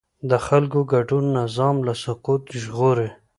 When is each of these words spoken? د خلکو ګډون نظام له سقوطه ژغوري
د 0.29 0.31
خلکو 0.47 0.79
ګډون 0.93 1.25
نظام 1.39 1.75
له 1.87 1.93
سقوطه 2.03 2.49
ژغوري 2.63 3.09